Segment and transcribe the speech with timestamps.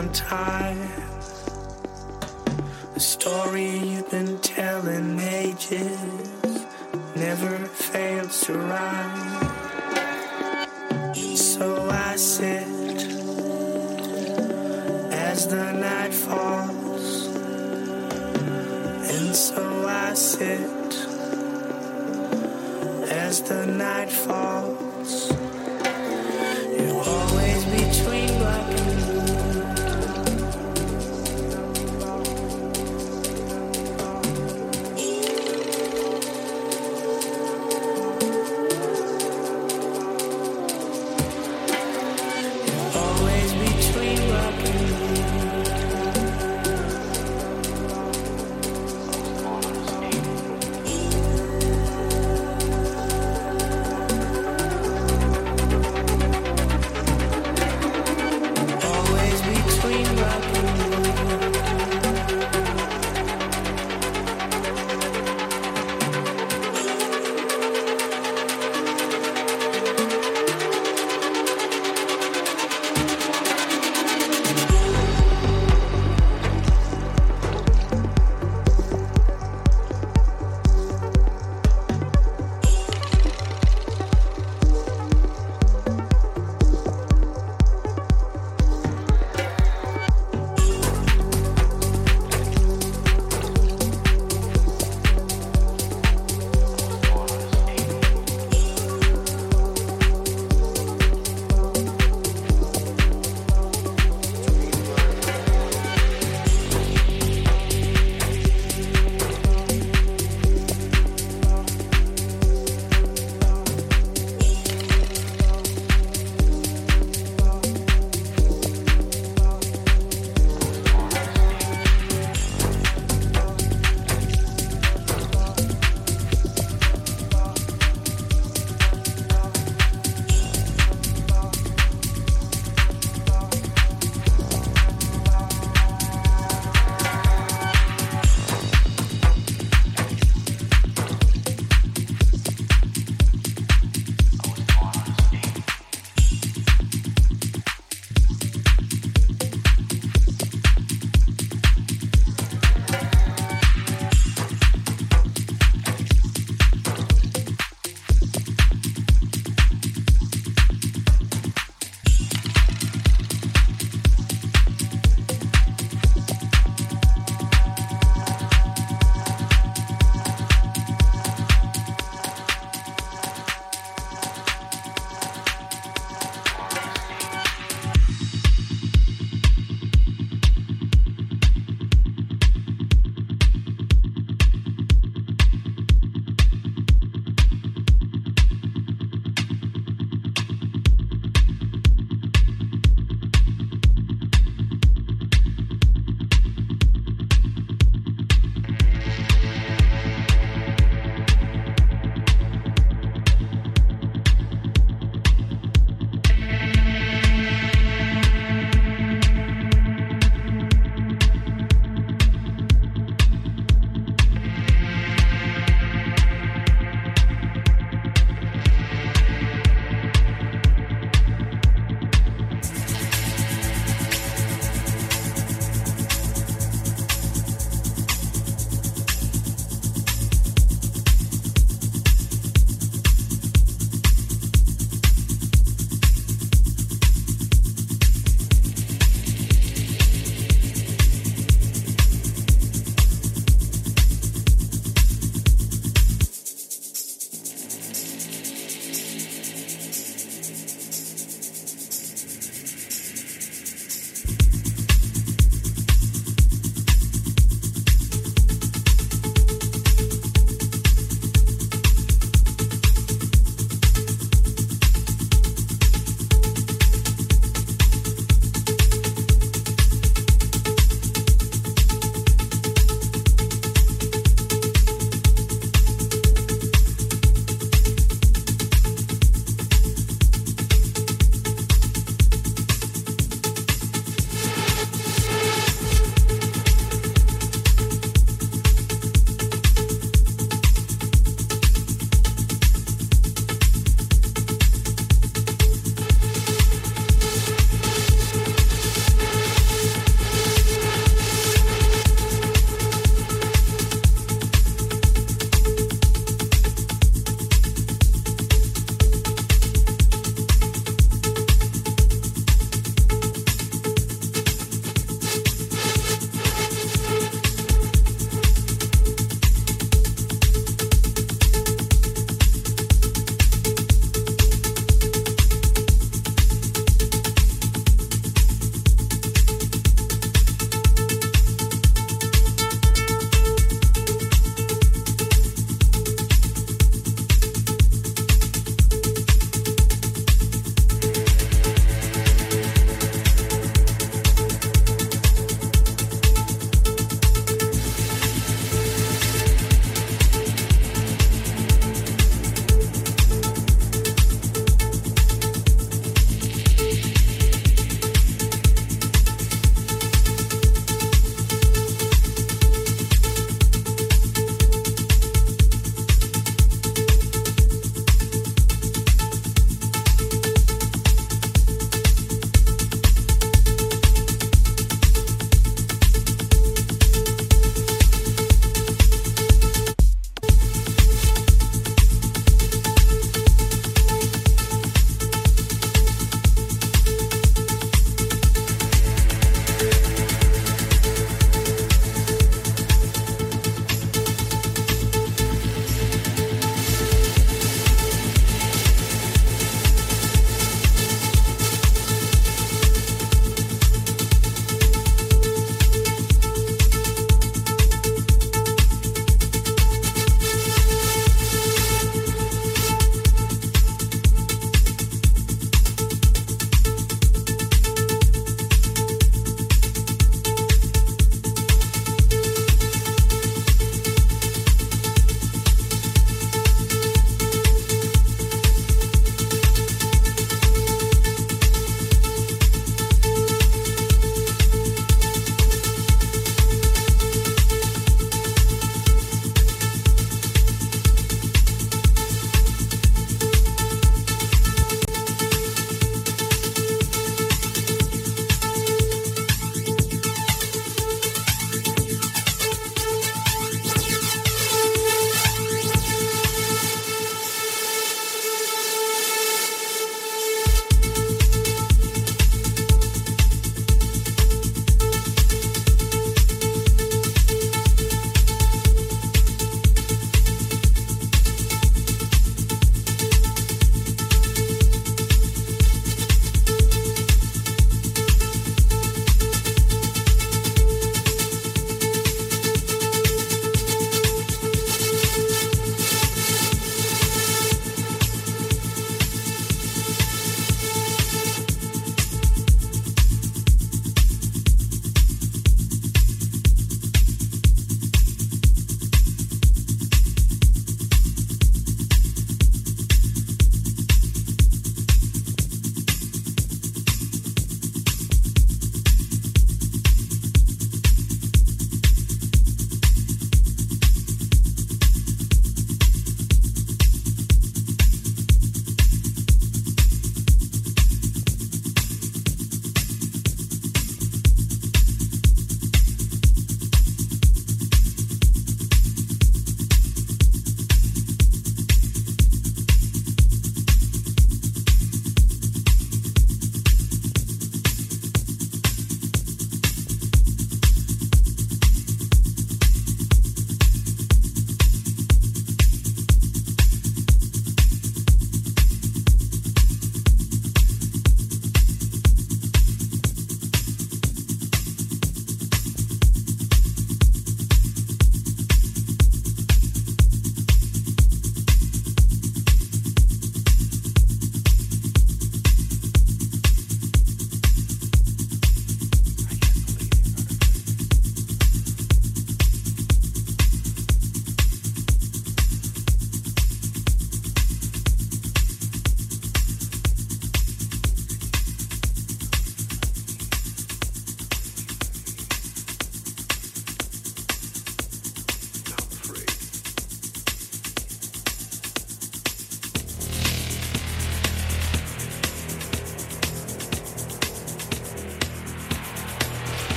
[0.00, 0.69] beyond time.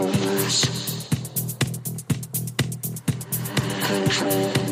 [0.00, 1.08] controls.
[3.82, 4.69] Control.